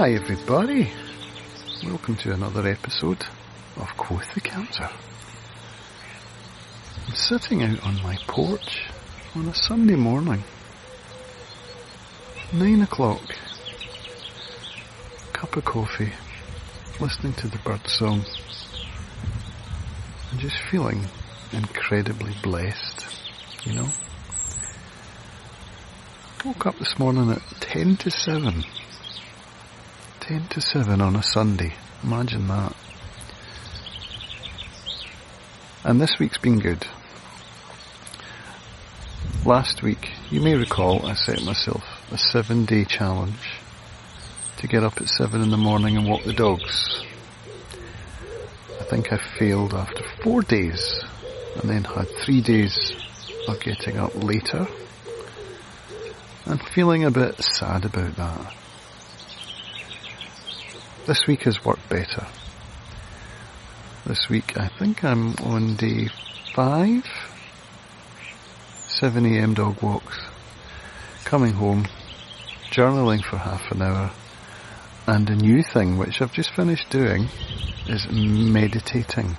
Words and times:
Hi, 0.00 0.14
everybody. 0.14 0.90
Welcome 1.84 2.16
to 2.16 2.32
another 2.32 2.66
episode 2.66 3.22
of 3.76 3.86
Quoth 3.98 4.32
the 4.32 4.40
Counter. 4.40 4.88
I'm 7.06 7.14
sitting 7.14 7.62
out 7.62 7.84
on 7.84 8.02
my 8.02 8.16
porch 8.26 8.84
on 9.34 9.46
a 9.46 9.54
Sunday 9.54 9.96
morning. 9.96 10.42
Nine 12.50 12.80
o'clock. 12.80 13.20
Cup 15.34 15.54
of 15.54 15.66
coffee, 15.66 16.14
listening 16.98 17.34
to 17.34 17.48
the 17.48 17.58
bird 17.58 17.86
song, 17.86 18.24
and 20.30 20.40
just 20.40 20.56
feeling 20.70 21.04
incredibly 21.52 22.32
blessed, 22.42 23.04
you 23.64 23.74
know. 23.74 23.88
Woke 26.46 26.64
up 26.64 26.78
this 26.78 26.98
morning 26.98 27.30
at 27.30 27.42
10 27.60 27.98
to 27.98 28.10
7 28.10 28.64
Ten 30.30 30.46
to 30.50 30.60
seven 30.60 31.00
on 31.00 31.16
a 31.16 31.24
Sunday. 31.24 31.72
Imagine 32.04 32.46
that. 32.46 32.76
And 35.82 36.00
this 36.00 36.20
week's 36.20 36.38
been 36.38 36.60
good. 36.60 36.86
Last 39.44 39.82
week, 39.82 40.10
you 40.30 40.40
may 40.40 40.54
recall, 40.54 41.04
I 41.04 41.14
set 41.14 41.42
myself 41.42 41.82
a 42.12 42.16
seven 42.16 42.64
day 42.64 42.84
challenge 42.84 43.58
to 44.58 44.68
get 44.68 44.84
up 44.84 45.00
at 45.00 45.08
seven 45.08 45.42
in 45.42 45.50
the 45.50 45.56
morning 45.56 45.96
and 45.96 46.08
walk 46.08 46.22
the 46.22 46.32
dogs. 46.32 47.04
I 48.80 48.84
think 48.84 49.12
I 49.12 49.18
failed 49.36 49.74
after 49.74 50.04
four 50.22 50.42
days 50.42 51.02
and 51.60 51.68
then 51.68 51.82
had 51.82 52.06
three 52.24 52.40
days 52.40 52.92
of 53.48 53.58
getting 53.58 53.98
up 53.98 54.14
later 54.14 54.68
and 56.44 56.62
feeling 56.62 57.02
a 57.02 57.10
bit 57.10 57.42
sad 57.42 57.84
about 57.84 58.14
that. 58.14 58.54
This 61.10 61.26
week 61.26 61.42
has 61.42 61.64
worked 61.64 61.88
better. 61.88 62.24
This 64.06 64.28
week 64.28 64.56
I 64.56 64.68
think 64.68 65.02
I'm 65.02 65.34
on 65.42 65.74
day 65.74 66.06
five. 66.54 67.02
7am 68.86 69.56
dog 69.56 69.82
walks. 69.82 70.20
Coming 71.24 71.54
home, 71.54 71.86
journaling 72.70 73.24
for 73.24 73.38
half 73.38 73.72
an 73.72 73.82
hour, 73.82 74.12
and 75.08 75.28
a 75.28 75.34
new 75.34 75.64
thing 75.64 75.98
which 75.98 76.22
I've 76.22 76.32
just 76.32 76.54
finished 76.54 76.88
doing 76.90 77.26
is 77.88 78.06
meditating. 78.08 79.36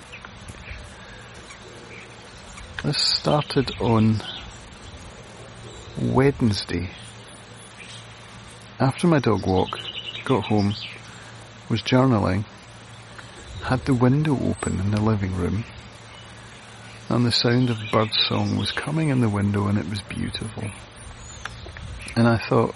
This 2.84 2.98
started 2.98 3.72
on 3.80 4.22
Wednesday. 5.98 6.90
After 8.78 9.06
my 9.06 9.20
dog 9.20 9.46
walk, 9.46 9.78
got 10.26 10.44
home, 10.44 10.74
was 11.68 11.82
journaling, 11.82 12.44
had 13.62 13.84
the 13.84 13.94
window 13.94 14.34
open 14.34 14.80
in 14.80 14.90
the 14.90 15.00
living 15.00 15.34
room, 15.36 15.64
and 17.08 17.26
the 17.26 17.32
sound 17.32 17.70
of 17.70 17.78
birdsong 17.92 18.56
was 18.56 18.72
coming 18.72 19.10
in 19.10 19.20
the 19.20 19.28
window 19.28 19.66
and 19.66 19.78
it 19.78 19.88
was 19.88 20.00
beautiful. 20.02 20.64
And 22.16 22.26
I 22.26 22.38
thought, 22.38 22.74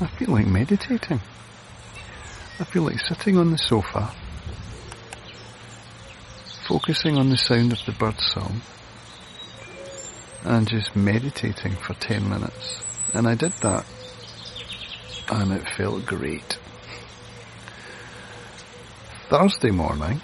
I 0.00 0.06
feel 0.06 0.30
like 0.30 0.46
meditating. 0.46 1.20
I 2.58 2.64
feel 2.64 2.82
like 2.82 3.00
sitting 3.00 3.36
on 3.36 3.50
the 3.50 3.58
sofa, 3.58 4.10
focusing 6.66 7.18
on 7.18 7.30
the 7.30 7.36
sound 7.36 7.72
of 7.72 7.84
the 7.84 7.92
birdsong, 7.92 8.62
and 10.44 10.68
just 10.68 10.96
meditating 10.96 11.72
for 11.72 11.94
10 11.94 12.28
minutes. 12.28 12.82
And 13.12 13.26
I 13.26 13.34
did 13.34 13.52
that, 13.60 13.84
and 15.30 15.52
it 15.52 15.68
felt 15.76 16.06
great. 16.06 16.58
Thursday 19.30 19.70
morning, 19.70 20.20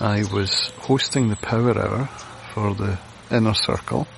I 0.00 0.24
was 0.32 0.72
hosting 0.80 1.28
the 1.28 1.36
Power 1.36 1.78
Hour 1.80 2.06
for 2.52 2.74
the 2.74 2.98
Inner 3.30 3.54
Circle, 3.54 4.08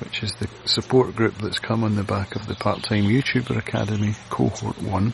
which 0.00 0.22
is 0.22 0.32
the 0.36 0.48
support 0.64 1.14
group 1.14 1.34
that's 1.34 1.58
come 1.58 1.84
on 1.84 1.94
the 1.94 2.02
back 2.02 2.36
of 2.36 2.46
the 2.46 2.54
Part-Time 2.54 3.02
YouTuber 3.02 3.58
Academy 3.58 4.14
Cohort 4.30 4.80
1. 4.80 5.12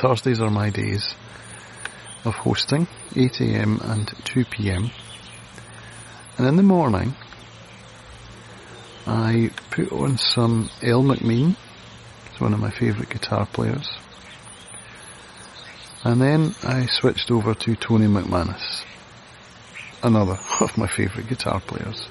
Thursdays 0.00 0.40
are 0.40 0.50
my 0.50 0.70
days 0.70 1.14
of 2.24 2.34
hosting, 2.34 2.88
8am 3.10 3.80
and 3.92 4.08
2pm. 4.08 4.90
And 6.36 6.46
in 6.48 6.56
the 6.56 6.64
morning, 6.64 7.14
I 9.06 9.52
put 9.70 9.92
on 9.92 10.18
some 10.18 10.68
El 10.82 11.04
McMean, 11.04 11.54
it's 12.26 12.40
one 12.40 12.54
of 12.54 12.58
my 12.58 12.70
favourite 12.70 13.08
guitar 13.08 13.46
players, 13.46 13.88
and 16.04 16.20
then 16.20 16.54
I 16.64 16.86
switched 16.86 17.30
over 17.30 17.54
to 17.54 17.76
Tony 17.76 18.06
McManus, 18.06 18.84
another 20.02 20.38
of 20.60 20.76
my 20.76 20.88
favourite 20.88 21.28
guitar 21.28 21.60
players. 21.60 22.08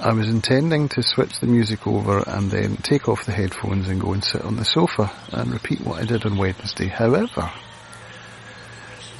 I 0.00 0.12
was 0.12 0.28
intending 0.28 0.88
to 0.90 1.02
switch 1.02 1.40
the 1.40 1.46
music 1.46 1.86
over 1.86 2.22
and 2.26 2.50
then 2.50 2.76
take 2.76 3.08
off 3.08 3.26
the 3.26 3.32
headphones 3.32 3.88
and 3.88 4.00
go 4.00 4.12
and 4.12 4.24
sit 4.24 4.42
on 4.42 4.56
the 4.56 4.64
sofa 4.64 5.10
and 5.32 5.52
repeat 5.52 5.80
what 5.80 6.02
I 6.02 6.04
did 6.04 6.26
on 6.26 6.36
Wednesday. 6.36 6.88
However, 6.88 7.50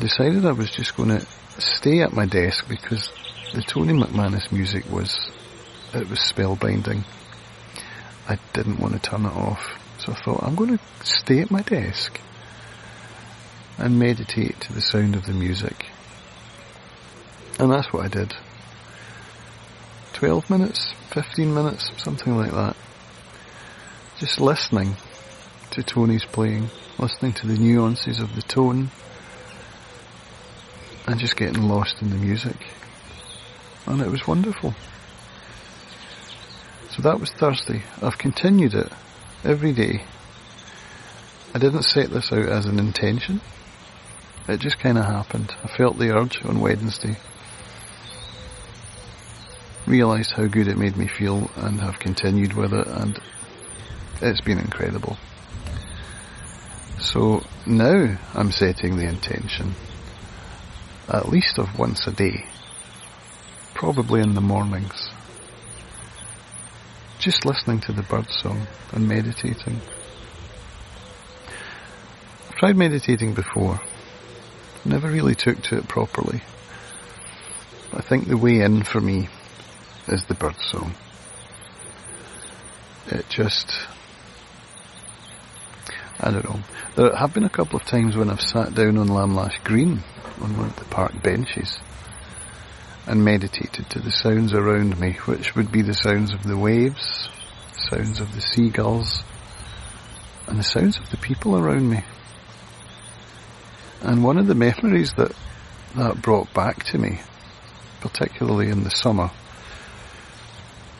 decided 0.01 0.45
I 0.45 0.53
was 0.53 0.71
just 0.71 0.97
going 0.97 1.11
to 1.11 1.27
stay 1.59 2.01
at 2.01 2.13
my 2.13 2.27
desk 2.27 2.69
because 2.69 3.11
the 3.55 3.63
Tony 3.63 3.93
McManus 3.93 4.51
music 4.53 4.91
was, 4.91 5.31
it 5.95 6.09
was 6.11 6.19
spellbinding. 6.19 7.05
I 8.29 8.39
didn't 8.53 8.79
want 8.79 8.95
to 8.95 9.01
turn 9.01 9.27
it 9.27 9.33
off. 9.33 9.81
So 9.99 10.13
I 10.13 10.17
thought, 10.17 10.43
I'm 10.43 10.55
going 10.55 10.77
to 10.77 10.85
stay 11.05 11.41
at 11.41 11.51
my 11.51 11.63
desk 11.63 12.21
and 13.79 13.99
meditate 13.99 14.61
to 14.61 14.73
the 14.73 14.81
sound 14.81 15.15
of 15.15 15.27
the 15.27 15.33
music. 15.33 15.87
And 17.59 17.71
that's 17.71 17.93
what 17.93 18.05
I 18.05 18.09
did. 18.09 18.35
12 20.15 20.49
minutes, 20.49 20.95
15 21.11 21.55
minutes, 21.55 21.91
something 22.03 22.37
like 22.37 22.53
that. 22.53 22.77
Just 24.19 24.41
listening 24.41 24.97
to 25.73 25.83
Tony's 25.83 26.25
playing, 26.25 26.71
listening 26.99 27.33
to 27.35 27.47
the 27.47 27.59
nuances 27.59 28.21
of 28.21 28.35
the 28.35 28.43
tone, 28.43 28.91
and 31.07 31.19
just 31.19 31.37
getting 31.37 31.69
lost 31.69 32.01
in 32.01 32.11
the 32.11 32.17
music. 32.17 32.57
And 33.87 34.01
it 34.01 34.11
was 34.11 34.27
wonderful. 34.27 34.75
So 36.91 37.03
that 37.03 37.19
was 37.19 37.31
Thursday. 37.31 37.83
I've 38.01 38.19
continued 38.19 38.75
it 38.75 38.91
every 39.43 39.73
day. 39.73 40.05
I 41.53 41.59
didn't 41.59 41.83
set 41.83 42.11
this 42.11 42.33
out 42.33 42.49
as 42.49 42.67
an 42.67 42.79
intention. 42.79 43.41
It 44.47 44.61
just 44.61 44.79
kind 44.79 44.99
of 44.99 45.07
happened. 45.07 45.55
I 45.63 45.69
felt 45.69 45.99
the 45.99 46.15
urge 46.15 46.45
on 46.45 46.61
Wednesday. 46.61 47.17
Realised 49.87 50.33
how 50.33 50.47
good 50.47 50.69
it 50.69 50.77
made 50.77 50.97
me 50.97 51.07
feel 51.07 51.51
and 51.57 51.81
have 51.81 51.99
continued 51.99 52.53
with 52.53 52.75
it 52.75 52.87
and 52.87 53.19
it's 54.21 54.43
been 54.43 54.59
incredible. 54.59 55.17
So 57.01 57.43
now 57.67 58.19
I'm 58.35 58.51
setting 58.51 58.97
the 58.97 59.09
intention 59.09 59.75
at 61.09 61.29
least 61.29 61.59
of 61.59 61.79
once 61.79 62.07
a 62.07 62.13
day. 62.13 62.45
Probably 63.75 64.21
in 64.21 64.35
the 64.35 64.41
mornings. 64.43 65.11
Just 67.19 67.47
listening 67.47 67.81
to 67.81 67.93
the 67.93 68.03
birdsong 68.03 68.67
and 68.93 69.09
meditating. 69.09 69.81
I've 72.49 72.57
tried 72.57 72.77
meditating 72.77 73.33
before 73.33 73.81
Never 74.85 75.09
really 75.09 75.35
took 75.35 75.63
to 75.63 75.79
it 75.79 75.89
properly. 75.89 76.43
I 77.93 78.03
think 78.03 78.29
the 78.29 78.37
way 78.37 78.61
in 78.61 78.83
for 78.83 79.01
me 79.01 79.29
is 80.09 80.25
the 80.25 80.35
bird 80.35 80.57
song. 80.61 80.95
It 83.07 83.29
just, 83.29 83.73
I 86.21 86.31
don't 86.31 86.45
know. 86.45 86.61
There 86.97 87.15
have 87.15 87.33
been 87.33 87.45
a 87.45 87.51
couple 87.51 87.79
of 87.79 87.85
times 87.85 88.17
when 88.17 88.29
I've 88.29 88.41
sat 88.41 88.75
down 88.75 88.99
on 88.99 89.09
Lamlash 89.09 89.63
Green 89.65 90.03
on 90.41 90.57
one 90.57 90.67
of 90.67 90.77
the 90.77 90.85
park 90.87 91.23
benches 91.23 91.79
and 93.07 93.25
meditated 93.25 93.89
to 93.91 94.01
the 94.01 94.11
sounds 94.11 94.53
around 94.53 94.99
me, 94.99 95.13
which 95.27 95.55
would 95.55 95.71
be 95.71 95.83
the 95.83 95.95
sounds 95.95 96.33
of 96.33 96.43
the 96.43 96.57
waves, 96.57 97.29
sounds 97.91 98.21
of 98.21 98.35
the 98.35 98.41
seagulls, 98.41 99.23
and 100.47 100.59
the 100.59 100.65
sounds 100.65 100.99
of 100.99 101.11
the 101.11 101.17
people 101.19 101.57
around 101.57 101.89
me. 101.89 102.03
And 104.05 104.23
one 104.23 104.37
of 104.37 104.47
the 104.47 104.55
memories 104.55 105.15
that 105.15 105.33
that 105.97 106.21
brought 106.21 106.53
back 106.53 106.85
to 106.85 106.99
me, 106.99 107.21
particularly 108.01 108.69
in 108.69 108.85
the 108.85 108.91
summer, 108.91 109.31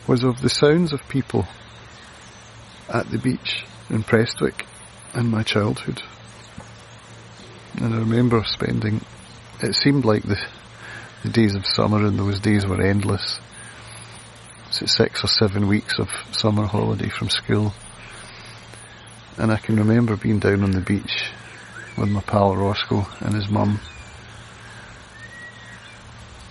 was 0.07 0.23
of 0.23 0.41
the 0.41 0.49
sounds 0.49 0.91
of 0.91 1.07
people 1.07 1.45
at 2.89 3.09
the 3.11 3.19
beach 3.19 3.63
in 3.91 4.01
Prestwick 4.01 4.65
in 5.13 5.29
my 5.29 5.43
childhood. 5.43 6.01
And 7.77 7.93
I 7.93 7.99
remember 7.99 8.43
spending, 8.43 9.01
it 9.61 9.75
seemed 9.75 10.03
like 10.03 10.23
the, 10.23 10.43
the 11.21 11.29
days 11.29 11.53
of 11.53 11.67
summer 11.67 12.07
in 12.07 12.17
those 12.17 12.39
days 12.39 12.65
were 12.65 12.81
endless. 12.81 13.39
six 14.71 15.23
or 15.23 15.27
seven 15.27 15.67
weeks 15.67 15.99
of 15.99 16.09
summer 16.31 16.65
holiday 16.65 17.09
from 17.09 17.29
school. 17.29 17.71
And 19.37 19.51
I 19.51 19.57
can 19.57 19.75
remember 19.75 20.17
being 20.17 20.39
down 20.39 20.63
on 20.63 20.71
the 20.71 20.81
beach 20.81 21.31
with 21.97 22.09
my 22.09 22.21
pal 22.21 22.55
Roscoe 22.55 23.07
and 23.19 23.33
his 23.33 23.49
mum 23.49 23.79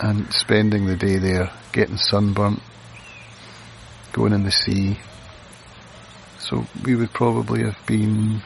and 0.00 0.32
spending 0.32 0.86
the 0.86 0.96
day 0.96 1.18
there, 1.18 1.50
getting 1.72 1.96
sunburnt, 1.96 2.60
going 4.12 4.32
in 4.32 4.44
the 4.44 4.50
sea. 4.50 4.98
So 6.38 6.66
we 6.84 6.94
would 6.94 7.12
probably 7.12 7.62
have 7.62 7.78
been 7.86 8.42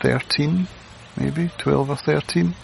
13, 0.00 0.68
maybe 1.16 1.50
12 1.58 1.90
or 1.90 1.96
13. 1.96 2.54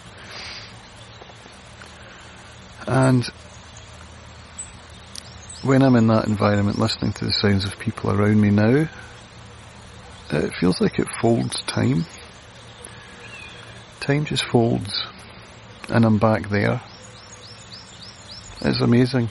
And 2.87 3.25
when 5.63 5.83
I'm 5.83 5.95
in 5.95 6.07
that 6.07 6.27
environment 6.27 6.79
listening 6.79 7.13
to 7.13 7.25
the 7.25 7.33
sounds 7.33 7.65
of 7.65 7.77
people 7.77 8.11
around 8.11 8.41
me 8.41 8.49
now, 8.49 8.87
it 10.31 10.53
feels 10.59 10.81
like 10.81 10.97
it 10.97 11.07
folds 11.21 11.61
time. 11.63 12.05
Time 14.01 14.25
just 14.25 14.43
folds 14.45 15.05
and 15.87 16.03
I'm 16.05 16.17
back 16.17 16.49
there. 16.49 16.81
It's 18.61 18.81
amazing. 18.81 19.29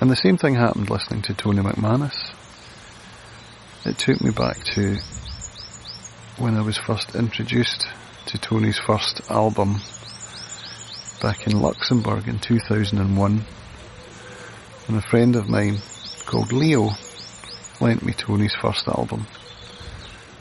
And 0.00 0.08
the 0.08 0.14
same 0.14 0.36
thing 0.36 0.54
happened 0.54 0.88
listening 0.88 1.22
to 1.22 1.34
Tony 1.34 1.62
McManus. 1.62 2.14
It 3.84 3.98
took 3.98 4.20
me 4.22 4.30
back 4.30 4.62
to 4.74 4.98
when 6.38 6.56
I 6.56 6.62
was 6.62 6.78
first 6.78 7.16
introduced 7.16 7.88
to 8.26 8.38
Tony's 8.38 8.78
first 8.78 9.28
album 9.28 9.80
back 11.20 11.48
in 11.48 11.60
Luxembourg 11.60 12.28
in 12.28 12.38
2001. 12.38 13.44
And 14.86 14.96
a 14.96 15.02
friend 15.02 15.34
of 15.34 15.48
mine 15.48 15.78
called 16.26 16.52
Leo 16.52 16.90
lent 17.80 18.04
me 18.04 18.12
Tony's 18.12 18.54
first 18.54 18.86
album 18.86 19.26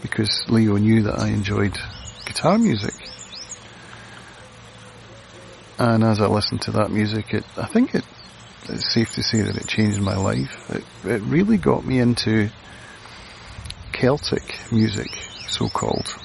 because 0.03 0.45
Leo 0.47 0.77
knew 0.77 1.01
that 1.01 1.17
I 1.17 1.29
enjoyed 1.29 1.75
guitar 2.23 2.59
music. 2.59 3.00
And 5.81 6.03
as 6.03 6.21
I 6.21 6.27
listened 6.27 6.61
to 6.63 6.71
that 6.73 6.91
music, 6.91 7.33
it, 7.33 7.43
I 7.57 7.65
think 7.65 7.95
it, 7.95 8.05
it's 8.69 8.93
safe 8.93 9.13
to 9.13 9.23
say 9.23 9.41
that 9.41 9.57
it 9.57 9.65
changed 9.65 9.99
my 9.99 10.15
life. 10.15 10.69
It, 10.69 10.83
it 11.03 11.21
really 11.23 11.57
got 11.57 11.83
me 11.83 11.97
into 11.97 12.51
Celtic 13.91 14.59
music, 14.71 15.07
so 15.47 15.69
called. 15.69 16.15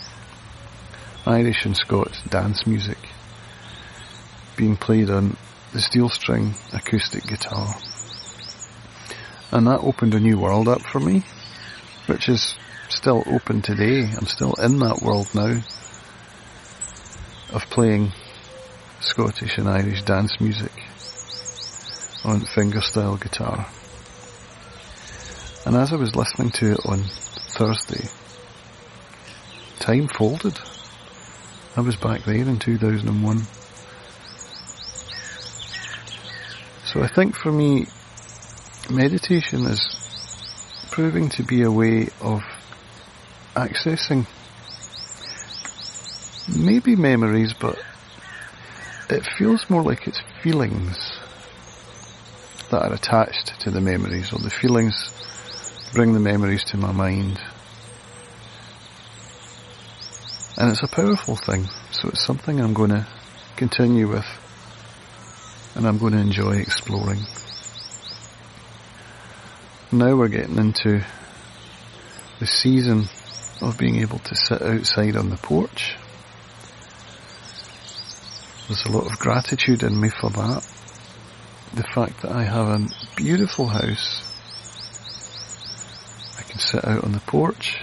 Irish 1.25 1.65
and 1.65 1.75
Scots 1.75 2.23
dance 2.25 2.67
music 2.67 2.99
being 4.59 4.77
played 4.77 5.09
on 5.09 5.39
the 5.73 5.81
steel 5.81 6.11
string 6.11 6.53
acoustic 6.75 7.27
guitar. 7.27 7.77
And 9.53 9.67
that 9.69 9.81
opened 9.81 10.13
a 10.13 10.21
new 10.21 10.39
world 10.39 10.69
up 10.69 10.83
for 10.83 11.01
me, 11.01 11.25
which 12.09 12.29
is 12.29 12.57
still 12.91 13.25
open 13.27 13.63
today. 13.63 14.03
I'm 14.03 14.27
still 14.27 14.53
in 14.57 14.81
that 14.81 15.01
world 15.01 15.35
now 15.35 15.63
of 17.55 17.71
playing 17.71 18.13
Scottish 19.01 19.59
and 19.59 19.69
Irish 19.69 20.03
dance 20.03 20.41
music 20.41 20.73
on 22.25 22.41
fingerstyle 22.41 23.21
guitar. 23.21 23.67
And 25.67 25.77
as 25.77 25.93
I 25.93 25.97
was 25.97 26.15
listening 26.15 26.51
to 26.53 26.73
it 26.73 26.81
on 26.87 26.99
Thursday, 27.59 28.09
time 29.81 30.09
folded. 30.09 30.59
I 31.77 31.81
was 31.81 31.97
back 31.97 32.25
there 32.25 32.37
in 32.37 32.59
2001. 32.59 33.39
So 36.87 37.03
I 37.03 37.09
think 37.09 37.37
for 37.37 37.53
me, 37.53 37.87
meditation 38.91 39.67
is 39.67 40.89
proving 40.91 41.29
to 41.31 41.43
be 41.43 41.63
a 41.63 41.71
way 41.71 42.09
of 42.21 42.43
accessing 43.55 44.27
maybe 46.49 46.97
memories, 46.97 47.53
but 47.53 47.77
it 49.09 49.25
feels 49.39 49.69
more 49.71 49.83
like 49.83 50.07
it's 50.07 50.21
feelings 50.43 51.19
that 52.71 52.83
are 52.83 52.93
attached 52.93 53.61
to 53.61 53.71
the 53.71 53.81
memories, 53.81 54.33
or 54.33 54.39
the 54.39 54.51
feelings 54.51 55.13
bring 55.95 56.13
the 56.13 56.21
memories 56.21 56.65
to 56.65 56.77
my 56.77 56.93
mind. 56.93 57.41
And 60.59 60.71
it's 60.71 60.83
a 60.83 60.89
powerful 60.89 61.37
thing, 61.37 61.65
so 61.93 62.09
it's 62.09 62.25
something 62.25 62.61
I'm 62.61 62.75
going 62.75 62.91
to 62.91 63.07
continue 63.57 64.09
with, 64.09 64.27
and 65.77 65.87
I'm 65.87 65.99
going 65.99 66.15
to 66.15 66.21
enjoy 66.21 66.57
exploring. 66.57 67.21
Now 69.93 70.17
we're 70.17 70.29
getting 70.29 70.57
into 70.57 71.05
the 72.41 72.47
season 72.47 73.05
of 73.63 73.79
being 73.79 73.97
able 73.97 74.19
to 74.19 74.35
sit 74.35 74.61
outside 74.61 75.17
on 75.17 75.31
the 75.31 75.37
porch 75.37 75.97
there's 78.69 78.85
a 78.87 78.91
lot 78.91 79.07
of 79.07 79.19
gratitude 79.21 79.85
in 79.85 80.01
me 80.01 80.09
for 80.09 80.29
that. 80.31 80.67
The 81.75 81.85
fact 81.85 82.23
that 82.23 82.33
I 82.33 82.43
have 82.43 82.67
a 82.69 82.89
beautiful 83.15 83.69
house. 83.69 84.23
I 86.39 86.43
can 86.43 86.59
sit 86.59 86.85
out 86.85 87.05
on 87.05 87.13
the 87.13 87.21
porch. 87.21 87.81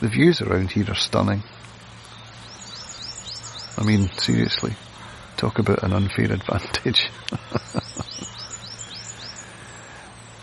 The 0.00 0.08
views 0.08 0.40
around 0.42 0.70
here 0.70 0.88
are 0.88 0.94
stunning. 0.94 1.42
I 3.76 3.84
mean, 3.84 4.10
seriously, 4.16 4.74
talk 5.36 5.58
about 5.58 5.82
an 5.82 5.92
unfair 5.92 6.26
advantage. 6.32 7.10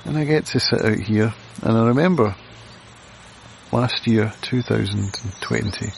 and 0.04 0.18
I 0.18 0.26
get 0.26 0.48
to 0.48 0.60
sit 0.60 0.82
out 0.84 1.00
here, 1.00 1.34
and 1.62 1.78
I 1.78 1.88
remember 1.88 2.36
last 3.72 4.08
year, 4.08 4.34
2020, 4.42 5.92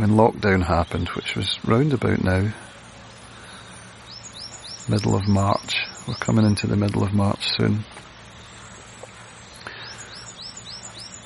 when 0.00 0.12
lockdown 0.12 0.64
happened, 0.64 1.08
which 1.10 1.36
was 1.36 1.62
round 1.62 1.92
about 1.92 2.24
now, 2.24 2.50
middle 4.88 5.14
of 5.14 5.28
March. 5.28 5.76
We're 6.08 6.14
coming 6.14 6.46
into 6.46 6.66
the 6.66 6.76
middle 6.76 7.02
of 7.02 7.12
March 7.12 7.50
soon. 7.56 7.84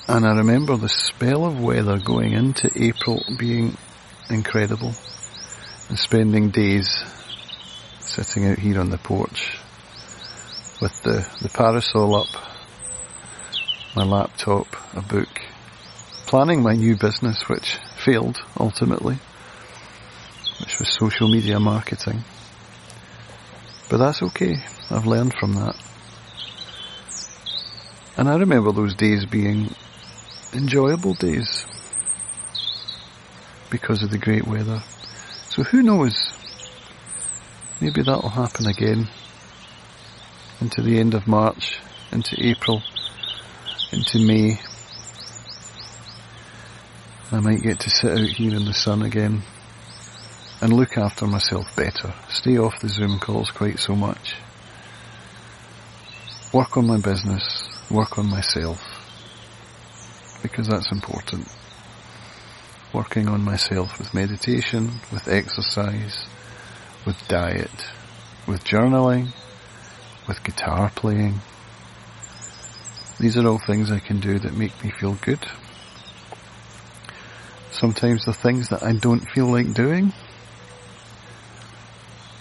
And 0.09 0.27
I 0.27 0.37
remember 0.37 0.77
the 0.77 0.89
spell 0.89 1.45
of 1.45 1.61
weather 1.61 2.01
going 2.01 2.33
into 2.33 2.69
April 2.75 3.23
being 3.39 3.77
incredible 4.29 4.93
and 5.89 5.97
spending 5.97 6.51
days 6.51 7.05
sitting 8.01 8.47
out 8.47 8.59
here 8.59 8.81
on 8.81 8.91
the 8.91 8.99
porch 8.99 9.57
with 10.83 11.01
the, 11.05 11.27
the 11.43 11.49
parasol 11.49 12.17
up, 12.17 12.27
my 13.95 14.03
laptop, 14.03 14.67
a 14.95 15.01
book, 15.01 15.41
planning 16.27 16.61
my 16.61 16.75
new 16.75 16.97
business 16.97 17.49
which 17.49 17.79
failed 18.05 18.39
ultimately, 18.59 19.19
which 20.61 20.79
was 20.79 20.89
social 20.89 21.29
media 21.29 21.59
marketing. 21.59 22.23
But 23.89 23.99
that's 23.99 24.23
okay. 24.23 24.57
I've 24.91 25.07
learned 25.07 25.35
from 25.35 25.55
that. 25.55 25.77
And 28.17 28.29
I 28.29 28.37
remember 28.37 28.73
those 28.73 28.95
days 28.95 29.25
being 29.25 29.75
enjoyable 30.53 31.15
days 31.15 31.67
because 33.71 34.03
of 34.03 34.11
the 34.11 34.19
great 34.19 34.47
weather. 34.47 34.83
So 35.49 35.63
who 35.65 35.83
knows? 35.83 36.33
Maybe 37.81 38.03
that'll 38.03 38.29
happen 38.29 38.67
again 38.67 39.09
into 40.61 40.81
the 40.81 40.99
end 40.99 41.15
of 41.15 41.27
March, 41.27 41.79
into 42.13 42.37
April, 42.39 42.83
into 43.93 44.19
May, 44.21 44.61
I 47.35 47.41
might 47.41 47.63
get 47.63 47.81
to 47.81 47.91
sit 47.91 48.13
out 48.13 48.29
here 48.29 48.55
in 48.55 48.65
the 48.65 48.73
sun 48.73 49.03
again 49.03 49.43
and 50.61 50.73
look 50.73 50.97
after 50.97 51.27
myself 51.27 51.75
better. 51.75 52.15
Stay 52.29 52.59
off 52.59 52.81
the 52.81 52.89
Zoom 52.89 53.19
calls 53.19 53.51
quite 53.51 53.81
so 53.81 53.97
much. 53.97 54.37
Work 56.53 56.77
on 56.77 56.87
my 56.87 57.01
business, 57.01 57.69
work 57.91 58.19
on 58.19 58.27
myself, 58.27 58.81
because 60.43 60.69
that's 60.69 60.93
important. 60.93 61.49
Working 62.93 63.27
on 63.27 63.43
myself 63.43 63.99
with 63.99 64.15
meditation, 64.15 65.01
with 65.11 65.27
exercise, 65.27 66.27
with 67.05 67.27
diet, 67.27 67.91
with 68.47 68.63
journaling, 68.63 69.31
with 70.29 70.45
guitar 70.45 70.93
playing. 70.95 71.41
These 73.19 73.37
are 73.37 73.49
all 73.49 73.59
things 73.59 73.91
I 73.91 73.99
can 73.99 74.21
do 74.21 74.39
that 74.39 74.55
make 74.55 74.85
me 74.85 74.91
feel 74.91 75.15
good 75.15 75.45
sometimes 77.75 78.25
the 78.25 78.33
things 78.33 78.69
that 78.69 78.83
I 78.83 78.93
don't 78.93 79.29
feel 79.29 79.47
like 79.47 79.75
doing. 79.75 80.13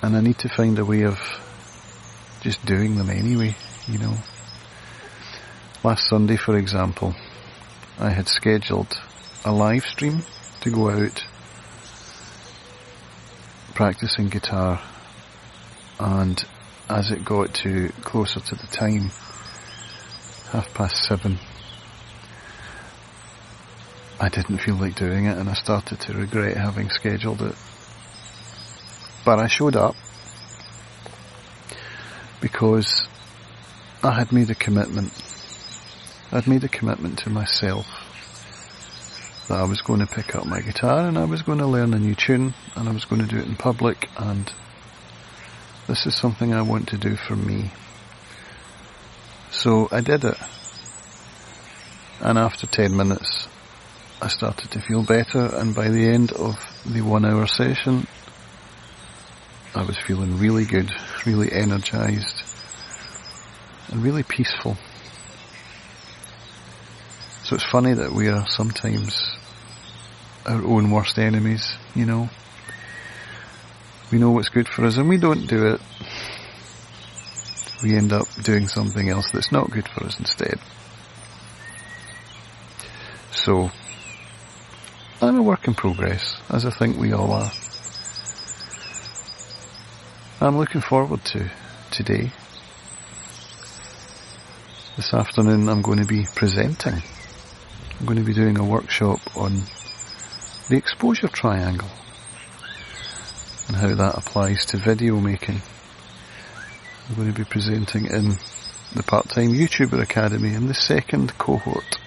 And 0.01 0.15
I 0.15 0.21
need 0.21 0.37
to 0.39 0.49
find 0.49 0.77
a 0.79 0.85
way 0.85 1.03
of 1.03 1.19
just 2.41 2.65
doing 2.65 2.95
them 2.95 3.09
anyway, 3.09 3.55
you 3.87 3.99
know. 3.99 4.15
Last 5.83 6.07
Sunday, 6.07 6.37
for 6.37 6.57
example, 6.57 7.15
I 7.99 8.09
had 8.09 8.27
scheduled 8.27 8.99
a 9.45 9.51
live 9.51 9.85
stream 9.85 10.23
to 10.61 10.69
go 10.69 10.89
out 10.89 11.25
practicing 13.73 14.29
guitar 14.29 14.79
and 15.99 16.43
as 16.89 17.11
it 17.11 17.25
got 17.25 17.53
to 17.53 17.89
closer 18.01 18.39
to 18.39 18.55
the 18.55 18.67
time, 18.67 19.09
half 20.51 20.71
past 20.73 21.03
seven, 21.07 21.39
I 24.23 24.29
didn't 24.29 24.59
feel 24.59 24.75
like 24.75 24.95
doing 24.95 25.25
it 25.25 25.37
and 25.37 25.49
I 25.49 25.53
started 25.53 25.99
to 25.99 26.13
regret 26.13 26.55
having 26.55 26.89
scheduled 26.89 27.41
it. 27.41 27.55
But 29.25 29.39
I 29.39 29.47
showed 29.47 29.75
up 29.75 29.97
because 32.39 33.05
I 34.01 34.11
had 34.11 34.31
made 34.31 34.49
a 34.49 34.55
commitment. 34.55 35.11
I'd 36.31 36.47
made 36.47 36.63
a 36.63 36.69
commitment 36.69 37.19
to 37.19 37.29
myself 37.29 37.85
that 39.49 39.59
I 39.59 39.65
was 39.65 39.81
going 39.81 39.99
to 39.99 40.07
pick 40.07 40.35
up 40.35 40.45
my 40.45 40.61
guitar 40.61 41.05
and 41.05 41.17
I 41.17 41.25
was 41.25 41.41
going 41.41 41.57
to 41.57 41.67
learn 41.67 41.93
a 41.93 41.99
new 41.99 42.15
tune 42.15 42.53
and 42.77 42.87
I 42.87 42.93
was 42.93 43.03
going 43.03 43.21
to 43.21 43.27
do 43.27 43.39
it 43.39 43.45
in 43.45 43.57
public 43.57 44.07
and 44.15 44.49
this 45.87 46.05
is 46.05 46.15
something 46.15 46.53
I 46.53 46.61
want 46.61 46.87
to 46.87 46.97
do 46.97 47.17
for 47.17 47.35
me. 47.35 47.71
So 49.51 49.89
I 49.91 49.99
did 49.99 50.23
it. 50.23 50.37
And 52.21 52.37
after 52.37 52.67
10 52.67 52.95
minutes, 52.95 53.49
I 54.23 54.29
started 54.29 54.71
to 54.71 54.79
feel 54.79 55.03
better 55.03 55.53
and 55.53 55.75
by 55.75 55.89
the 55.89 56.07
end 56.07 56.31
of 56.31 56.55
the 56.85 57.01
one 57.01 57.25
hour 57.25 57.45
session, 57.45 58.07
I 59.75 59.83
was 59.83 59.97
feeling 59.97 60.39
really 60.39 60.63
good, 60.63 60.89
really 61.25 61.51
energized 61.51 62.41
and 63.89 64.01
really 64.01 64.23
peaceful. 64.23 64.77
So 67.43 67.55
it's 67.55 67.65
funny 67.69 67.95
that 67.95 68.13
we 68.13 68.29
are 68.29 68.47
sometimes 68.47 69.35
our 70.45 70.63
own 70.63 70.89
worst 70.89 71.19
enemies, 71.19 71.75
you 71.93 72.05
know. 72.05 72.29
We 74.09 74.19
know 74.19 74.31
what's 74.31 74.47
good 74.47 74.69
for 74.69 74.85
us 74.85 74.95
and 74.95 75.09
we 75.09 75.17
don't 75.17 75.47
do 75.47 75.67
it. 75.67 75.81
We 77.83 77.97
end 77.97 78.13
up 78.13 78.27
doing 78.41 78.69
something 78.69 79.09
else 79.09 79.31
that's 79.33 79.51
not 79.51 79.69
good 79.69 79.89
for 79.89 80.05
us 80.05 80.17
instead. 80.17 80.61
So, 83.31 83.69
I'm 85.23 85.37
a 85.37 85.41
work 85.41 85.69
in 85.69 85.73
progress, 85.73 86.35
as 86.49 86.65
I 86.65 86.69
think 86.69 86.97
we 86.97 87.13
all 87.13 87.31
are. 87.31 87.49
I'm 90.41 90.57
looking 90.57 90.81
forward 90.81 91.23
to 91.23 91.49
today. 91.91 92.29
This 94.97 95.13
afternoon 95.13 95.69
I'm 95.69 95.81
going 95.81 95.99
to 95.99 96.05
be 96.05 96.25
presenting. 96.35 97.01
I'm 97.97 98.05
going 98.05 98.17
to 98.17 98.25
be 98.25 98.33
doing 98.33 98.57
a 98.57 98.65
workshop 98.65 99.21
on 99.37 99.61
the 100.67 100.75
exposure 100.75 101.29
triangle 101.29 101.87
and 103.69 103.77
how 103.77 103.95
that 103.95 104.17
applies 104.17 104.65
to 104.65 104.77
video 104.77 105.21
making. 105.21 105.61
I'm 107.07 107.15
going 107.15 107.31
to 107.31 107.37
be 107.37 107.45
presenting 107.45 108.07
in 108.07 108.31
the 108.93 109.03
part-time 109.07 109.53
YouTuber 109.53 110.01
Academy 110.01 110.53
in 110.53 110.67
the 110.67 110.73
second 110.73 111.37
cohort. 111.37 111.97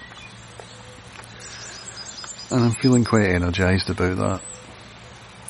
And 2.48 2.62
I'm 2.62 2.70
feeling 2.70 3.04
quite 3.04 3.28
energised 3.28 3.90
about 3.90 4.18
that. 4.18 4.40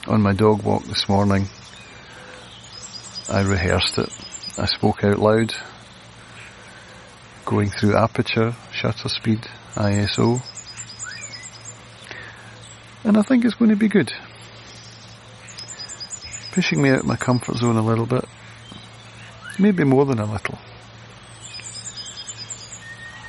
On 0.07 0.23
my 0.23 0.33
dog 0.33 0.63
walk 0.63 0.85
this 0.85 1.09
morning, 1.11 1.47
I 3.31 3.43
rehearsed 3.43 3.99
it. 3.99 4.09
I 4.59 4.65
spoke 4.65 5.05
out 5.05 5.19
loud, 5.19 5.53
going 7.45 7.69
through 7.69 7.97
aperture, 7.97 8.55
shutter 8.73 9.11
speed, 9.11 9.47
ISO. 9.75 10.41
And 13.05 13.19
I 13.19 13.23
think 13.23 13.45
it's 13.45 13.55
going 13.55 13.71
to 13.71 13.77
be 13.77 13.89
good. 13.89 14.11
Pushing 16.53 16.81
me 16.81 16.89
out 16.91 17.01
of 17.01 17.07
my 17.07 17.17
comfort 17.17 17.57
zone 17.57 17.77
a 17.77 17.83
little 17.83 18.07
bit. 18.07 18.25
Maybe 19.59 19.85
more 19.85 20.07
than 20.07 20.19
a 20.19 20.25
little. 20.25 20.59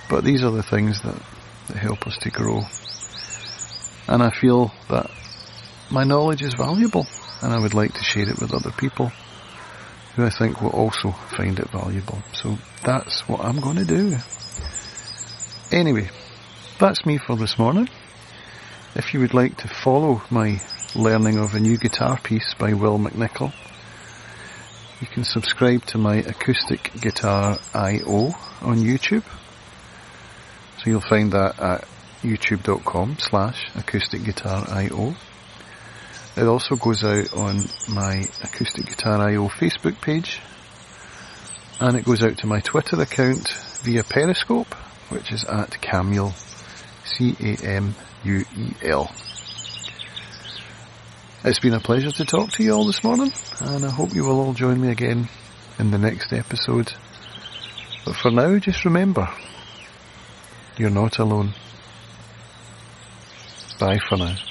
But 0.10 0.24
these 0.24 0.42
are 0.42 0.52
the 0.52 0.64
things 0.64 1.02
that, 1.02 1.22
that 1.68 1.78
help 1.78 2.08
us 2.08 2.18
to 2.22 2.30
grow. 2.30 2.62
And 4.08 4.24
I 4.24 4.30
feel 4.30 4.72
that 4.90 5.10
my 5.92 6.04
knowledge 6.04 6.42
is 6.42 6.54
valuable 6.54 7.06
and 7.42 7.54
I 7.54 7.60
would 7.60 7.74
like 7.74 7.94
to 7.94 8.04
share 8.04 8.30
it 8.30 8.40
with 8.40 8.54
other 8.54 8.72
people 8.72 9.12
who 10.16 10.26
I 10.26 10.30
think 10.30 10.62
will 10.62 10.72
also 10.72 11.12
find 11.12 11.60
it 11.60 11.70
valuable. 11.70 12.20
So 12.34 12.58
that's 12.84 13.28
what 13.28 13.42
I'm 13.42 13.60
going 13.60 13.78
to 13.78 13.86
do. 13.86 14.18
Anyway, 15.72 16.10
that's 16.80 17.06
me 17.06 17.18
for 17.18 17.36
this 17.36 17.60
morning. 17.60 17.90
If 18.96 19.14
you 19.14 19.20
would 19.20 19.34
like 19.34 19.58
to 19.58 19.68
follow 19.68 20.22
my 20.32 20.60
learning 20.96 21.38
of 21.38 21.54
a 21.54 21.60
new 21.60 21.78
guitar 21.78 22.20
piece 22.20 22.56
by 22.56 22.74
Will 22.74 22.98
McNicol, 22.98 23.54
you 25.02 25.08
can 25.08 25.24
subscribe 25.24 25.86
to 25.86 26.00
my 26.00 26.16
acoustic 26.16 26.92
guitar 27.00 27.60
IO 27.76 28.34
on 28.62 28.78
YouTube. 28.78 29.24
So 30.80 30.90
you'll 30.90 31.02
find 31.02 31.32
that 31.34 31.60
at 31.60 31.88
youtube.com 32.28 33.18
slash 33.20 33.70
acoustic 33.76 34.24
guitar 34.24 34.66
IO. 34.70 35.16
It 36.38 36.46
also 36.46 36.76
goes 36.76 37.04
out 37.04 37.34
on 37.34 37.64
my 37.90 38.24
Acoustic 38.44 38.86
Guitar 38.86 39.20
IO 39.28 39.48
Facebook 39.48 40.00
page 40.02 40.40
and 41.80 41.98
it 41.98 42.06
goes 42.06 42.22
out 42.22 42.38
to 42.38 42.46
my 42.46 42.60
Twitter 42.60 43.02
account 43.02 43.50
via 43.82 44.04
Periscope, 44.04 44.72
which 45.10 45.32
is 45.32 45.46
at 45.46 45.72
Camuel, 45.82 46.34
C-A-M-U-E-L. 47.06 47.96
It's 51.44 51.60
been 51.60 51.74
a 51.74 51.80
pleasure 51.80 52.12
to 52.12 52.26
talk 52.26 52.52
to 52.52 52.64
you 52.64 52.74
all 52.74 52.86
this 52.86 53.04
morning 53.04 53.32
and 53.60 53.84
I 53.84 53.90
hope 53.90 54.14
you 54.14 54.24
will 54.24 54.40
all 54.40 54.54
join 54.54 54.80
me 54.80 54.92
again 54.92 55.30
in 55.80 55.90
the 55.90 55.98
next 55.98 56.32
episode. 56.34 56.94
But 58.06 58.16
for 58.16 58.30
now, 58.30 58.60
just 58.60 58.86
remember, 58.86 59.28
you're 60.78 60.92
not 60.92 61.18
alone. 61.18 61.56
Bye 63.80 64.00
for 64.10 64.18
now. 64.18 64.47